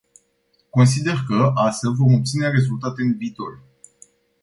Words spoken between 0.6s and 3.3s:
Consider că, astfel, vom obține rezultate în